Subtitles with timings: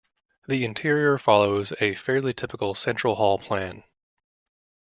[0.47, 3.83] The interior follows a fairly typical central hall plan.